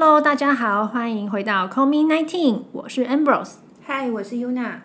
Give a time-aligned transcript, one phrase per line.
[0.00, 3.54] Hello，大家好，欢迎回到 Call Me Nineteen，我是 Ambrose。
[3.84, 4.76] 嗨，我是 Yuna。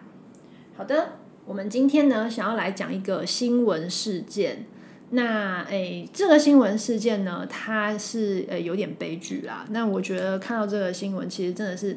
[0.75, 1.09] 好的，
[1.45, 4.65] 我们今天呢，想要来讲一个新闻事件。
[5.11, 9.67] 那诶，这个新闻事件呢，它是呃有点悲剧啦。
[9.69, 11.95] 那我觉得看到这个新闻，其实真的是，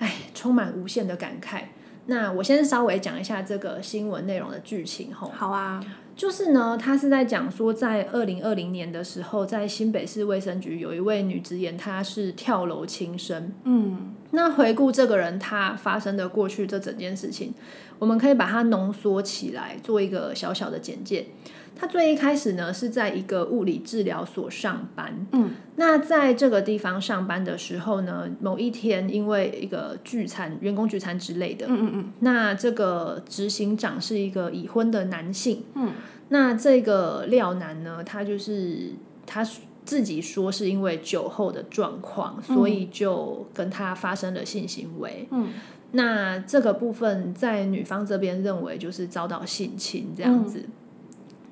[0.00, 1.60] 哎，充满无限的感慨。
[2.06, 5.30] 那我先稍微讲一下这个新闻内容的剧情吼。
[5.34, 5.80] 好啊，
[6.16, 13.52] 就是呢，他是在讲说，在二零二零年的时候，在新北市卫生局有一位女职员，她是跳楼轻生。
[13.64, 17.54] 嗯，那回顾这个人她发生的过去这整件事情，
[17.98, 21.26] 我们可以把它浓缩起来，做一个小小的简介。
[21.74, 35.92] 他最一开始呢是在一个物理治疗所上班，嗯，那在这个地方上班的时候呢，某一天因为一个聚餐、员工聚餐之类的，嗯嗯嗯，那这个执行长是一个已婚的男性，嗯，
[36.28, 38.92] 那这个廖男呢，他就是
[39.26, 39.44] 他
[39.84, 45.48] 自己说是因为酒后的状况，所以就跟他发生了性行为，嗯，
[45.90, 50.64] 那这个部分在女方这边认为就是遭到性侵这样子。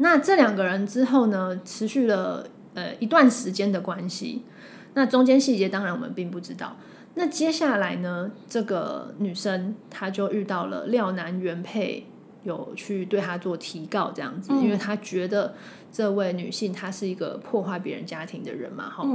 [0.03, 4.43] 那这两个人之后呢，持续了呃一段时间的关系。
[4.95, 6.77] 那中间细节当然我们并不知道。
[7.15, 12.07] 那接下来呢，这个女生她就遇到了廖男原配
[12.45, 15.55] 有去对她做提告这样子，因为她觉得
[15.93, 19.07] 这位女性她是一个破坏别人家庭的人嘛，哈、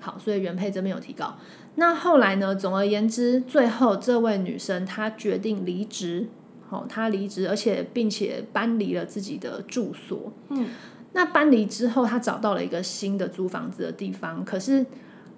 [0.00, 1.36] 好，所以原配这边有提告。
[1.76, 6.28] 那后来呢，总而言之，最后这位女生她决定离职。
[6.72, 10.32] 哦，他离职，而且并且搬离了自己的住所。
[10.48, 10.68] 嗯，
[11.12, 14.42] 那搬离之后，他找到了一个新的租房子的地方。
[14.42, 14.86] 可是，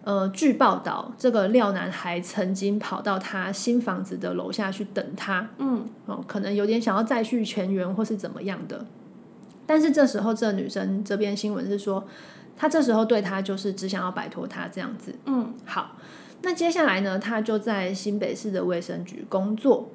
[0.04, 5.50] 呃，据报道，这个廖男还曾经跑到他新房子的楼下去等他。
[5.58, 8.86] 嗯，哦，可能有点想要再续前缘或是怎么样的。
[9.66, 12.06] 但是这时候，这女生这边新闻是说，
[12.56, 15.12] 他这时候对他就是只想要摆脱他这样子。
[15.26, 15.96] 嗯，好，
[16.42, 19.90] 那接下来呢，他就在新北市的卫生局工作。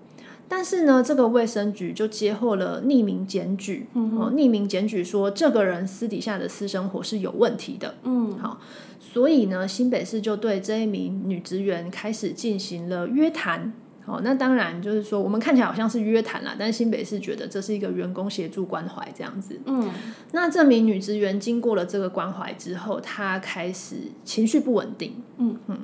[0.51, 8.59] 但是呢，这个卫生局就接获了匿名检举，哦，匿名检举说这个人私底下的私生活是有问题的，嗯，好，
[8.99, 13.71] 所以呢，新北市就对这一名女职员开始进行了约谈，
[14.09, 19.87] 好，那当然就是说我们看起来好像是约谈啦，但新北市觉得这是一个员工协助关怀这样子，嗯，
[20.31, 25.79] 那这名女职员经过了这个关怀之后，她开始情绪不稳定，嗯嗯。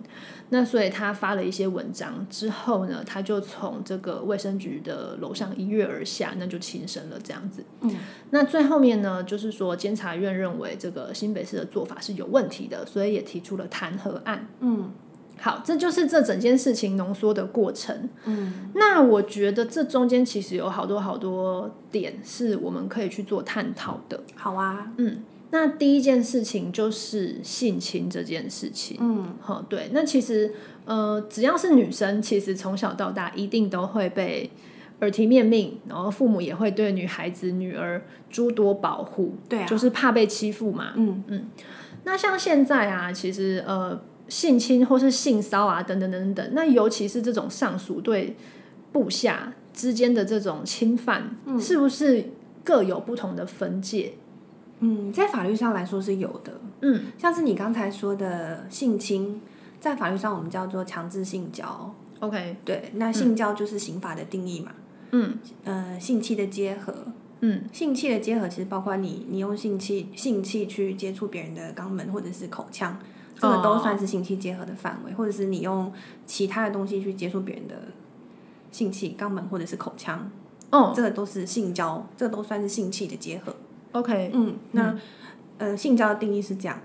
[0.50, 7.64] 那所以她发了一些文章之后呢，她就从这个卫生局的楼上一跃而下，那就轻生了这样子。
[7.82, 7.96] 嗯，
[8.30, 14.48] 那最后面呢，就是说监察院认为这个新北市的做法是有问题的，所以也提出了弹劾案。
[14.60, 14.92] 嗯，
[15.38, 18.10] 好，这就是这整件事情浓缩的过程。
[18.26, 24.24] 嗯，那我觉得这中间其实有好多好多点是我们可以去做探讨的。
[24.36, 25.24] 好啊，嗯。
[25.52, 30.54] 那第一件事情就是性侵这件事情，嗯，好，对，那其实
[30.84, 34.50] 呃，只要是女生，其实从小到大一定都会被
[35.00, 41.46] 耳提面命，然后父母也会对女孩子、女儿诸多保护，对啊，就是怕被欺负嘛，嗯嗯。
[42.04, 48.36] 那像现在啊，其实呃，性侵或是性骚啊，等等等等，那尤其是这种上属对
[48.92, 52.32] 部下之间的这种侵犯，是不是
[52.64, 54.14] 各有不同的分界？
[54.80, 59.42] 嗯，在法律上来说是有的，嗯，像是你刚才说的性侵，
[59.80, 64.72] 在法律上我们叫做强制性交，OK，对，那性交就是刑法的定义嘛，
[65.12, 66.94] 嗯，呃，性器的结合，
[67.40, 73.00] 嗯，性器的结合其实包括你你用性器性器去接触别人的肛门或者是口腔，
[73.38, 75.92] 这个都算是性器结合的范围，或者是你用
[76.26, 77.76] 其他的东西去接触别人的
[78.72, 80.32] 性器、肛门或者是口腔，
[80.72, 83.56] 哦，这个都是性交，这个都算是性器的结合。
[83.92, 84.98] OK，嗯，那
[85.58, 86.80] 呃，性交的定义是这样。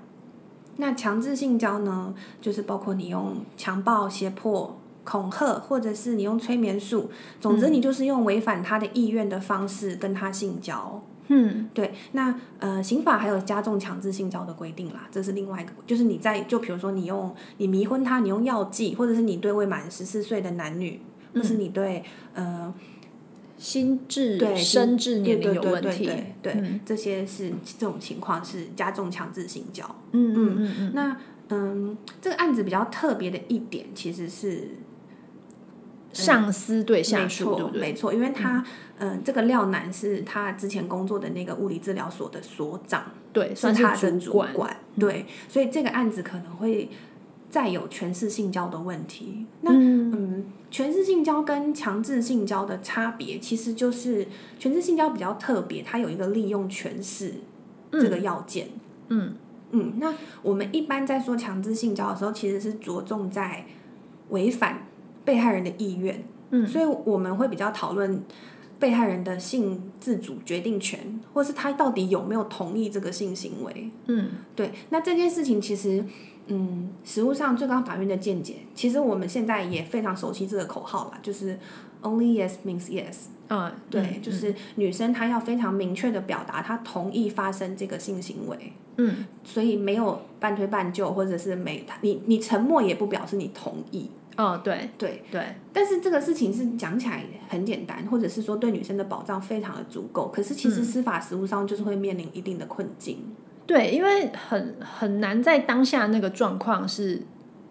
[0.77, 7.11] 那强制性交呢，就是包括你用强暴、胁迫、恐吓，或者是你用催眠术，
[7.41, 11.03] 总之你就是用违反他的意愿的方式跟他性交。
[11.31, 11.95] 嗯，对。
[12.13, 21.01] 那呃，刑法还有加重强制性交的规定啦，这是另外一个，就是你在就比如说你用你迷昏他，你用药剂，或者是你对未满十四岁的男女，
[21.35, 22.05] 或是你对
[22.35, 22.73] 呃。
[23.61, 26.07] 心智、对生智年龄有问题，
[26.41, 29.85] 对对，这些是这种情况是加重强制性交。
[30.13, 30.93] 嗯嗯嗯嗯。
[30.95, 31.17] 那
[31.51, 34.71] 嗯，这个案子比较特别的一点，其实是
[36.13, 37.81] 上司对下属，对不对？
[37.81, 38.65] 没错，因为他
[38.99, 46.89] 嗯，这个廖楠是他之前工作的那个物理治疗所的所长，对，是他的主管，对，所以这个案子可能会。
[47.51, 54.25] 再有权势性交的问题，那嗯，权势性交跟强制性交的差别，其实就是
[54.57, 57.35] 权势性交比较特别，它有一个利用权势
[57.91, 58.69] 这个要件。
[59.09, 59.35] 嗯，
[59.73, 63.67] 嗯，那我们一般在说强制性交的时候，其实是着重在
[64.29, 64.87] 违反
[65.31, 68.21] 被害人的意愿，嗯，所以我们会比较讨论
[68.81, 73.93] 被害人的性自主决定权，或是他到底有没有同意这个性行为。
[74.07, 76.05] 嗯，对，那这件事情其实，
[76.49, 81.57] 嗯，实务上最高法院的见解，其实我们现在也非常熟悉这个口号啦，就是
[82.03, 83.27] only yes means yes。
[83.51, 103.23] 嗯，对，就是女生她要非常明确的表达她同意发生这个性行为，嗯，所以没有半推半就，或者是没你你沉默也不表示你同意，哦，对对，对，但是这个事情是讲起来很简单，或者是说对女生的保障非常的足够，可是其实司法实务上就是会面临一定的困境，
[103.67, 107.21] 对，因为很很难在当下那个状况是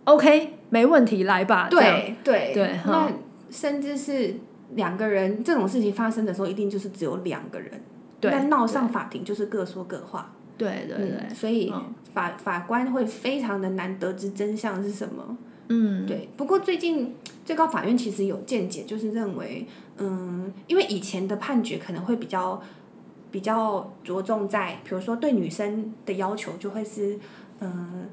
[0.03, 3.11] OK 没问题来吧，对对对那
[3.49, 4.35] 甚至是
[4.75, 7.81] 两个人这种事情发生的时候，一定就是只有两个人，
[8.19, 10.31] 对但闹上法庭就是各说各话。
[10.55, 15.37] 对对对，嗯，所以嗯法法官会非常的难得知真相是什么。
[15.69, 19.65] 嗯，对，不过最近最高法院其实有见解，就是认为，
[19.97, 22.61] 嗯，因为以前的判决可能会比较
[23.31, 27.19] 比较着重在，比如说对女生的要求就会是，
[27.59, 28.09] 嗯，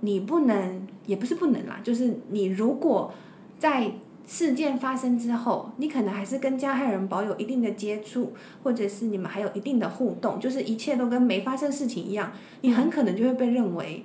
[0.00, 3.12] 你不能，也不是不能啦，就是你如果
[3.58, 3.92] 在
[4.26, 8.32] 事件发生之后，你可能还是跟加害人保有一定的接触，
[8.62, 14.04] 或者是你们还有一定的互动，就是一切都跟没发生事情一样，你很可能就会被认为，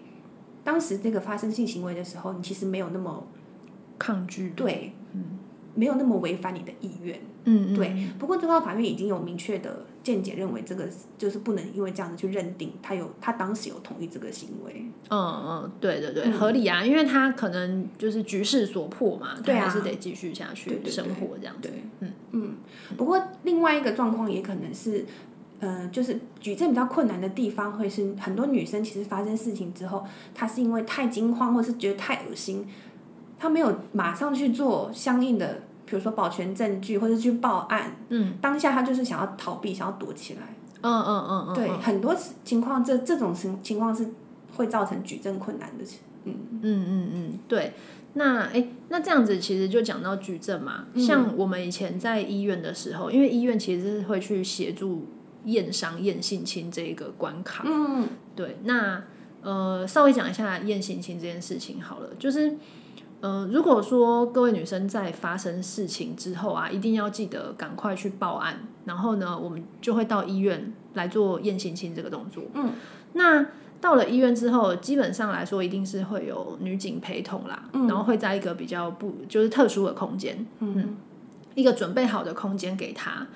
[0.69, 3.25] 当时这个发生性行为的时候，你其实没有那么
[3.97, 4.93] 抗拒，对，
[5.73, 7.19] 没有那么违反你的意愿。
[7.45, 10.87] 嗯，嗯对，不过最高法院已经有明确的见解，认为这个
[11.17, 14.85] 就是不能因为这样子去认定他有他当时有同意这个行为。
[15.09, 21.69] 嗯嗯，对对对，嗯合理啊，因为他可能就是局势所迫嘛，他对啊还是得继续下去生活这样子。
[21.69, 22.55] 对，嗯嗯。
[22.95, 25.03] 不过另外一个状况也可能是，
[25.59, 30.03] 呃，就是举证比较困难的地方，会是很多女生其实发生事情之后，
[30.33, 32.65] 她是因为太惊慌，或是觉得太恶心，
[33.37, 40.41] 她没有马上去做相应的，比如说保全证据或者去报案，嗯当下她就是想要逃避，想要躲起来。
[40.81, 42.15] 嗯嗯嗯嗯，对，嗯很多
[42.45, 44.07] 情况这这种情情况是
[44.55, 45.83] 会造成举证困难的。
[46.23, 47.73] 嗯嗯嗯嗯，对。
[48.13, 55.05] 那哎，那这样子其实就讲到举证嘛，嗯像我们以前在医院的时候，因为医院其实是会去协助
[55.51, 57.63] 验伤、验性侵这一个关卡。
[57.65, 59.03] 嗯对，那
[59.41, 62.55] 呃，稍微讲一下验性侵这件事情好了，就是
[63.21, 72.43] 呃，如果说各位女生在发生事情之后啊，一定要记得赶快去报案，然后呢，我们就会到医院来做验性侵这个动作。
[72.53, 72.71] 嗯，
[73.13, 73.45] 那
[73.81, 80.97] 到了医院之后，基本上来说一定是会有女警陪同啦，嗯然后会在一个比较不就是特殊的空间，嗯
[81.55, 83.27] 一个准备好的空间给他。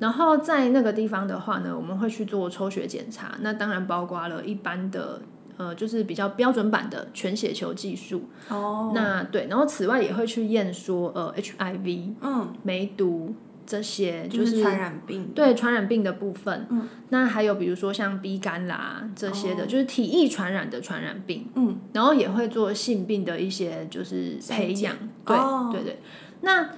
[0.00, 5.20] 然后在那个地方的话呢，我们会去做抽血检查，那当然包括了一般的
[5.56, 8.24] 呃，就是比较标准版的全血球技术。
[8.48, 13.34] 哦，那对，然后此外也会去验说呃 HIV、嗯，梅毒
[13.66, 15.28] 这些，就就是传染病。
[15.34, 16.66] 对传染病的部分。
[16.70, 21.46] 嗯，那还有比如说像 B 肝啦这些的，就是体液传染的传染病。
[21.54, 24.96] 嗯，然后也会做性病的一些就是培养。
[25.26, 26.00] 对、哦对对，
[26.40, 26.70] 那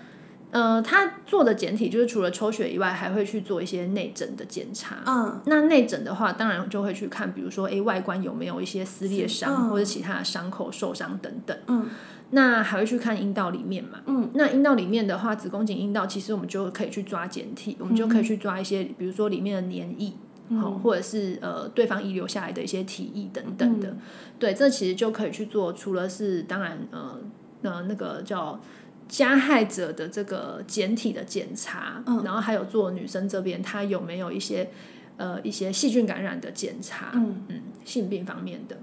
[0.53, 4.99] 呃，他做的检体就是除了抽血以外，还会去做一些内诊的检查。
[5.07, 11.57] 嗯那内诊的话，当然就会去看，比如说，诶，外观有没有一些撕裂伤、嗯或者其他的伤口受伤等等。
[11.69, 11.89] 嗯
[12.35, 14.01] 那还会去看阴道里面嘛？
[14.05, 20.13] 嗯，那阴道里面的话，子宫颈阴道其实我们就可以去抓检体，我们就可以去抓一些，比如说里面的黏液，
[20.61, 23.97] 好、或者是呃对方遗留下来的一些体液等等的。
[24.39, 27.19] 对，这其实就可以去做，除了是当然呃
[27.63, 28.61] 呃那个叫。
[29.09, 34.71] 加害者的这个简体的检查，然后还有做女生这边她有没有一些
[35.17, 37.43] 呃一些细菌感染的检查，嗯。
[37.49, 38.79] 嗯，性病方面的。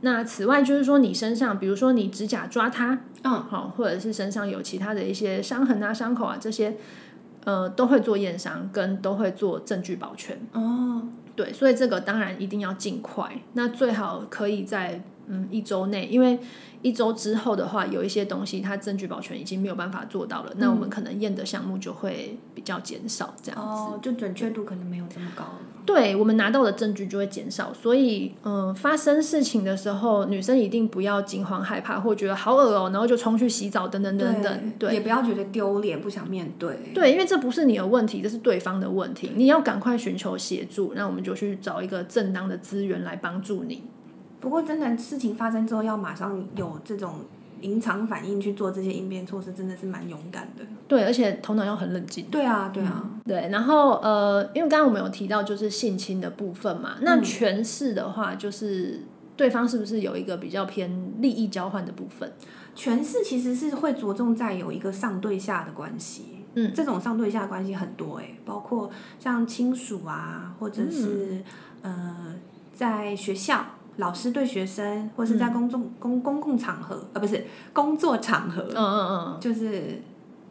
[0.00, 6.76] 那此外就是说，你身上，比如说你指甲抓它，嗯，好，或者是身上有其他的一些伤痕啊、伤口啊这些，
[7.44, 10.38] 呃，都会做验伤，跟都会做证据保全。
[10.52, 16.38] 哦，对，所以这个当然一定要尽快，那最好可以在嗯一周内，因为
[16.82, 23.66] 一周之后的话，有一些东西它证据保全已经没有办法做到了，那我们可能验的项目就会比较减少，这样子。
[23.66, 25.58] 哦，就准确度可能没有这么高了。
[25.86, 34.72] 对我们拿到的证据就会减少，所以嗯、呃发生事情的时候，女生一定不要惊慌害怕，或觉得好恶哦、然后就冲去洗澡等等等等。
[34.78, 36.74] 对也不要觉得丢脸，不想面对。
[36.94, 43.82] 对，因为这不是你的问题，这是对方的问题，你要赶快寻求协助，那我们就去找一个正当的资源来帮助你。
[44.44, 47.20] 不过，真的事情发生之后，要马上有这种
[47.60, 50.62] 临场反应去做这些应变措施，真的是蛮勇敢的。
[50.86, 52.26] 对，而且头脑要很冷静。
[52.26, 59.00] 对啊，对啊，对，然后呃，因为刚刚我们有提到就是性侵的部分嘛，那权势的话就是
[59.34, 62.30] 对方是不是有一个比较偏利益交换的部分？
[62.74, 71.42] 权势其实是会着重在有一个上对下的关系，嗯，这种上对下的关系很多哎、包括像亲属啊，或者是、
[71.82, 72.34] 呃，
[72.74, 73.64] 在学校
[73.96, 80.02] 老师对学生，或是在公众、公公共场合，呃，不是工作场合，嗯嗯嗯，就是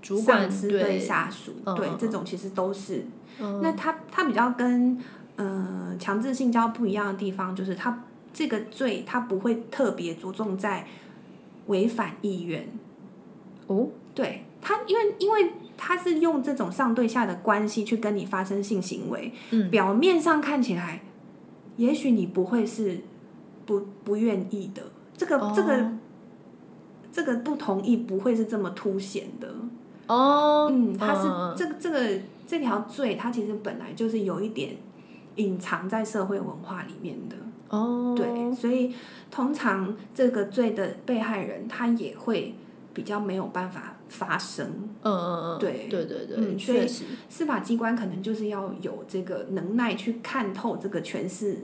[0.01, 3.05] 主管上司对对，下属，对这种其实都是。
[3.39, 3.59] 嗯。
[3.61, 4.97] 那他他比较跟
[5.35, 10.87] 呃强制性交不一样的地方，就是他这个罪他不会特别着重在
[11.67, 12.67] 违反意愿。
[13.67, 19.69] 哦，对他，因为因为他是用这种上对下的关系去跟你发生性行为，嗯。
[19.69, 21.01] 表面上看起来，
[21.77, 23.01] 也许你不会是
[23.65, 24.81] 不不愿意的，
[25.15, 25.99] 这个、这个哦
[27.11, 29.47] 这个不同意不会是这么凸显的。
[30.07, 34.75] 哦，嗯，它是、嗯这个这个这条罪，它其实本来就是有一点
[35.35, 37.35] 隐藏在社会文化里面的。
[37.69, 38.93] 哦，对，所以
[39.31, 42.53] 通常这个罪的被害人，他也会
[42.93, 44.67] 比较没有办法发声。
[45.01, 51.59] 嗯嗯嗯，对对对对，嗯所以确实，司法机关可能就是要有这个能耐去看透这个权势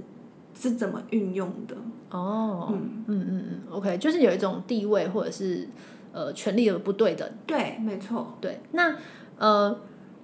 [0.60, 1.76] 是怎么运用的。
[2.10, 5.70] 哦，嗯，嗯嗯嗯，OK，就是有一种地位或者是
[6.12, 7.30] 呃权力的不对等。
[7.46, 8.96] 对，没错，对，那
[9.38, 9.80] 呃，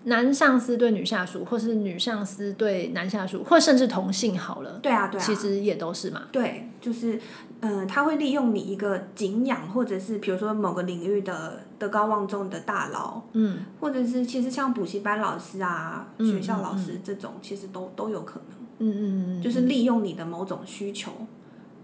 [0.05, 6.23] 男上司对女下属，或是女上司对男下属，或甚至同性好了，对啊，对啊，其实也都是嘛。
[6.31, 7.19] 对，就是，
[7.61, 21.11] 嗯、他会利用你一个敬仰，或者是比如说某个领域的德高望重的大佬，嗯，或者是其实像补习班老师啊、嗯学校老师这种，其实都都有可能，嗯嗯嗯，就是利用你的某种需求，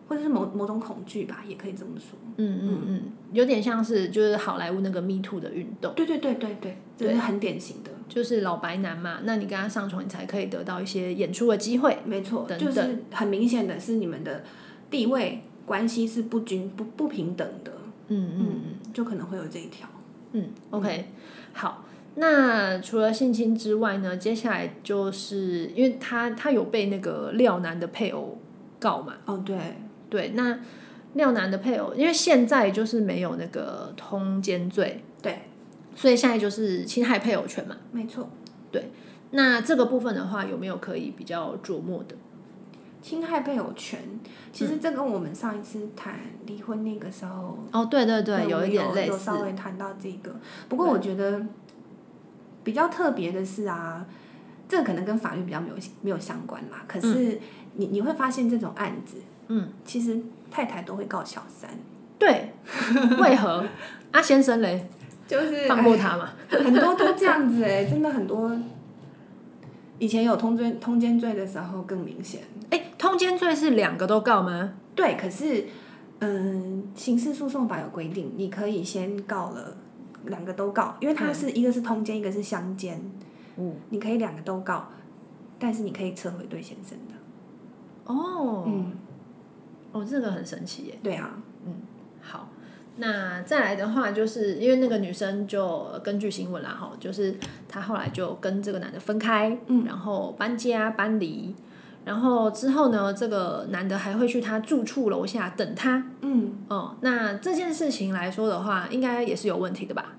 [0.08, 2.18] 或者是某某种恐惧吧，也可以这么说。
[2.38, 3.02] 嗯嗯嗯，
[3.34, 11.98] 有点像是就是好莱坞那个 Me Too 的运动，对对对对对，这是很典型的，就是老白男嘛，那你跟他上床，你才可以得到一些演出的机会。
[12.06, 14.44] 没错，等就是很明显的是你们的
[14.90, 17.72] 地位关系是不均不不平等的，
[18.08, 19.88] 嗯嗯嗯，就可能会有这一条。
[20.34, 21.06] 嗯，OK，
[21.54, 21.86] 好。
[22.16, 28.38] 那除了性侵之外呢，接下来就是因为他他有被那个廖男的配偶
[28.80, 29.58] 告嘛，哦，对，
[30.10, 30.60] 对，那
[31.14, 35.44] 廖男的配偶，因为现在就是没有那个通奸罪，对，
[35.96, 37.78] 所以现在就是侵害配偶权嘛。
[37.92, 38.30] 没错。
[38.72, 38.92] 对
[39.32, 42.16] 那这个部分的话，有没有可以比较琢磨的？
[43.02, 44.00] 侵害配偶权，
[44.54, 49.40] 其实这跟我们上一次谈离婚那个时候，哦，对对对，有有一点类似有稍。
[49.40, 50.32] 微谈到这个。
[50.70, 51.44] 不过我觉得
[52.64, 54.06] 比较特别的是啊，
[54.68, 56.84] 这个可能跟法律比较没有没有相关啦。
[56.88, 57.40] 可是
[57.76, 61.70] 你你会发现这种案子，嗯，其实太太都会告小三，
[62.20, 62.54] 对，
[63.20, 63.66] 为何？
[64.12, 64.88] 啊，先生嘞，
[65.28, 66.30] 就是放过他嘛？
[66.52, 68.52] 哎很多都这样子哎、真的很多。
[70.00, 72.42] 以前有通奸通奸罪的时候更明显，
[72.72, 74.74] 哎，通奸罪是两个都告吗？
[74.96, 75.66] 对，可是，
[76.20, 79.78] 嗯，刑事诉讼法有规定，你可以先告了，
[80.26, 83.02] 两个都告，因为它是、一个是通奸，一个是相奸，
[83.58, 84.90] 嗯，你可以两个都告，
[85.60, 87.14] 但是你可以撤回对先生的。
[88.06, 88.94] 哦，嗯，
[89.92, 91.00] 哦，这个很神奇耶。
[91.04, 91.74] 对啊，嗯
[92.22, 92.50] 好，
[92.98, 97.36] 那再来的话，就是因为那个女生就呃根据新闻啦，哈，就是
[97.68, 99.86] 她后来就跟这个男的分开，嗯。
[99.86, 101.56] 然后搬家搬离，
[102.04, 110.16] 然后之后呢，这个男的还会去他住处楼下等他，嗯，哦，那这件事情来说的话，应该也是有问题的吧？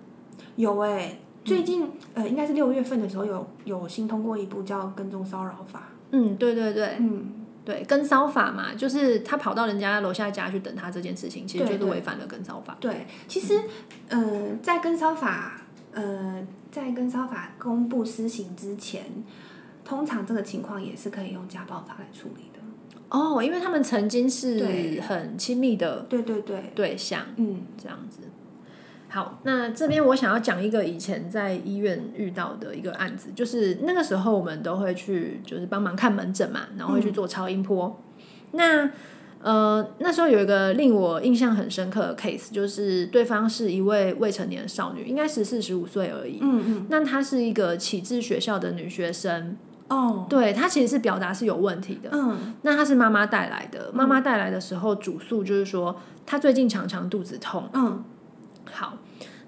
[0.57, 5.89] 有哎、最近、呃，应该是六月份的时候有有新通过一部叫《跟踪骚扰法。
[6.11, 7.33] 嗯，对对对》，嗯，
[7.65, 12.77] 对，跟骚法嘛，就是他跑到人家楼下家去等他这件事情，其实就是违反了跟骚法。
[12.79, 13.59] 对，其实，
[14.09, 15.62] 呃，在跟骚法，
[15.93, 19.05] 呃，在跟骚法公布施行之前，
[19.85, 22.61] 通常这个情况也是可以用家暴法来处理的。
[23.09, 27.27] 哦，因为他们曾经是很亲密的对对对，对象。
[27.37, 28.21] 嗯这样子。
[29.11, 38.01] 好，那这边我想要讲一个以前在医院遇到的一个案子，就是那个时候我们都会去，就是帮忙看门诊嘛，然后会去做超音波。
[38.53, 38.91] 那
[39.43, 46.39] 呃，那时候有一个令我印象很深刻的 case，就是对方是一位未成年少女，应该十四十五岁而已。
[46.41, 49.59] 嗯嗯，那她是一个启智学校的女学生，
[49.93, 52.11] 哦，对她其实是表达是有问题的。
[52.13, 55.95] 嗯那她是妈妈带来的，妈妈带来的时候主诉就是说，
[56.25, 57.69] 她最近常常肚子痛。
[57.73, 58.03] 嗯
[58.73, 58.95] 好，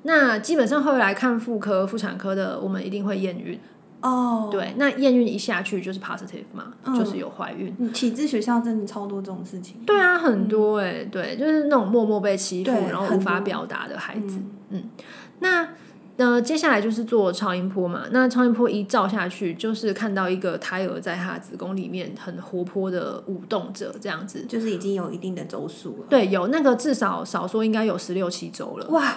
[0.02, 3.58] 那基本上会来看妇科、妇产科的，我们一定会验孕。
[4.02, 7.74] 哦，对，那验孕一下去就是 positive 嘛，嗯就是有怀孕。
[7.78, 9.76] 嗯，启智学校真的超多这种事情。
[9.86, 14.38] 对啊，很多哎、对，就是那种默默被欺负，然后无法表达的孩子。
[14.68, 14.90] 嗯
[15.38, 15.68] 那
[16.16, 24.44] 那接下来就是做超音波嘛，那超音波一照下去，就是看到一个胎儿在她子宫里面很活泼的舞动着，这样子。
[24.48, 26.06] 就是已经有一定的周数了。
[26.08, 28.86] 对，有那个至少少说应该有十六七周了。
[28.90, 29.12] 哇，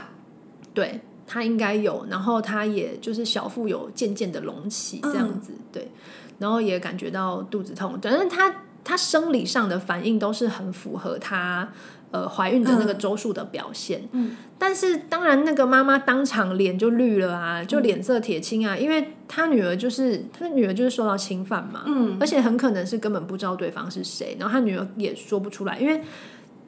[0.73, 5.87] 对，他应该有，然后他也就是小腹有渐渐的隆起这样子，对，
[6.39, 8.51] 然后也感觉到肚子痛，反正它
[8.87, 11.67] 它生理上的反应都是很符合她
[12.11, 14.07] 呃怀孕的那个周数的表现。
[14.13, 26.01] 嗯，但是当然那个妈妈当场脸就绿了啊，就脸色铁青啊，因为她女儿就是她女儿就是受到侵犯嘛，嗯，而且很可能是根本不知道对方是谁，然后她女儿也说不出来，因为。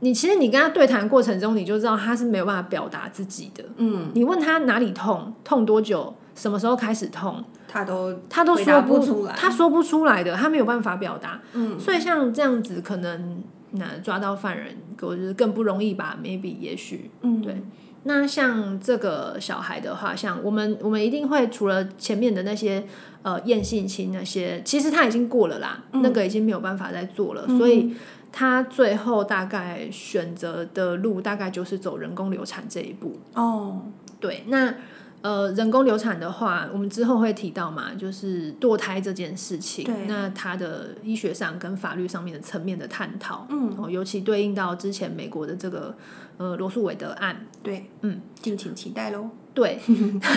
[0.02, 3.64] 你其实你跟他对谈过程中，你就知道他是没有办法表达自己的。
[3.78, 11.42] 嗯，你问他哪里痛，痛多久，什么时候开始痛，他都他都说不出来他说不出来的，他没有办法表达。
[11.54, 17.62] 嗯，所以像这样子，可能那抓到犯人，我觉得更不容易吧？maybe 也许，嗯对。
[18.04, 22.86] 那像这个小孩的话，像我们我们一定会除了前面的那些
[23.24, 27.94] 呃验性侵那些，其实他已经过了啦，那个已经没有办法再做了，所以
[28.32, 33.20] 他最后大概选择的路大概就是走人工流产这一步。
[33.34, 33.82] 哦，
[34.20, 34.74] 对，那
[35.22, 45.94] 呃，人工流产的话，我们之后会提到嘛，就是堕胎这件事情，那它的医学上跟法律上面的层面的探讨，嗯，哦，尤其对应到之前美国的这个
[46.38, 49.30] 呃罗素韦德案，对，嗯，敬请期待喽。
[49.54, 49.78] 对，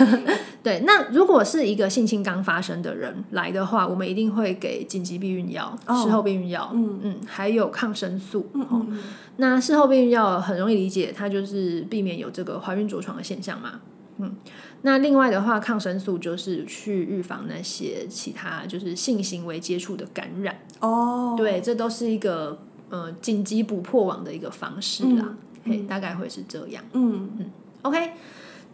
[0.61, 6.03] 对，那如果是一个性侵刚发生的人来的话，我们一定会给紧急避孕药、哦。
[6.03, 6.99] 事后避孕药，嗯。
[7.03, 8.99] 嗯，还有抗生素，嗯嗯嗯，
[9.37, 13.79] 那事后避孕药很容易理解，它就是避免有这个怀孕着床的现象嘛。
[14.17, 14.35] 嗯，
[14.83, 20.59] 那另外的话，抗生素就是去预防那些其他就是性行为接触的感染。
[20.79, 22.59] 哦，对，这都是一个
[22.89, 25.35] 呃紧急捕破网的一个方式啦。
[25.65, 26.83] 嘿，大概会是这样。
[26.93, 28.11] 嗯 OK，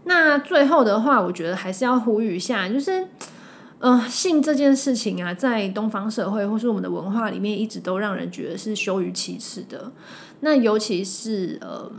[0.03, 3.07] 那最后的话，我觉得还是要呼吁一下，就是。
[3.81, 9.89] 呃，性这件事情啊，在东方社会或是我们的文化里面，一直都让人觉得是羞于启齿的。
[10.41, 11.89] 那尤其是呃，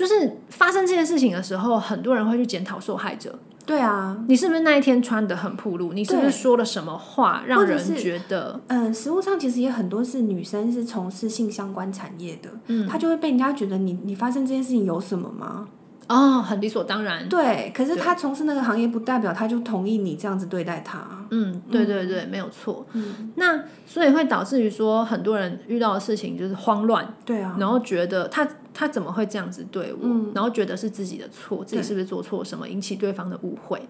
[0.00, 3.38] 就是发生这件事情的时候，很多人会去检讨受害者。
[3.66, 5.92] 对啊，你是不是那一天穿的很暴露？
[5.92, 15.68] 你是不是说了什么话让人觉得嗯，实物上其实也很多是女生是从事性相关产业的，嗯她就会被人家觉得你你发生这件事情有什么吗？
[16.10, 17.28] 哦，很理所当然？
[17.28, 21.06] 对，可是他从事那个行业，不代表他就同意你这样子对待他。
[21.30, 22.84] 嗯，对对对，没有错。
[22.94, 28.44] 嗯，那所以会导致于说，很多人遇到的事情就是慌乱，对啊，然后觉得他
[28.74, 33.80] 他怎么会这样子对我，嗯然后觉得是自己的错，自己是不是做错什么，引起对方的误会，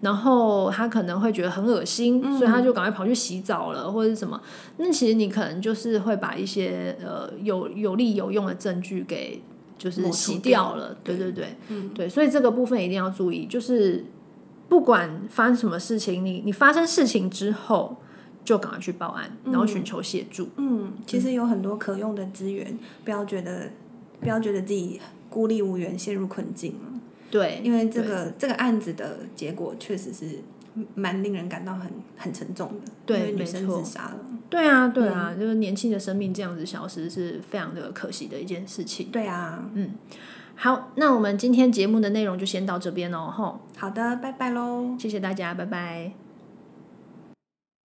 [0.00, 4.40] 然后他可能会觉得很恶心，嗯所以他就赶快跑去洗澡了，或者是什么。
[4.78, 9.40] 那其实你可能就是会把一些呃有有利有用的证据给
[9.80, 14.04] 就是洗掉掉了，对对对，嗯对，所以这个部分一定要注意，就是
[14.68, 17.96] 不管发生什么事情，你你发生事情之后。
[18.42, 20.48] 就赶快去报案，然后寻求协助。
[20.56, 23.70] 嗯，其实有很多可用的资源，不要觉得
[24.18, 27.00] 不要觉得自己孤立无援，陷入困境了。
[27.30, 30.38] 对，因为这个这个案子的结果确实是
[30.94, 32.92] 蛮令人感到很很沉重的。
[33.04, 34.16] 对女生没错自杀了。
[34.48, 39.08] 对啊，对啊，就是年轻的生命这样子消失是非常的可惜的一件事情。
[39.10, 39.90] 对啊，嗯
[40.56, 44.94] 好，那我们今天节目的内容就先到这边喽，吼，好的，拜拜喽。
[44.98, 46.29] 谢谢大家，拜拜。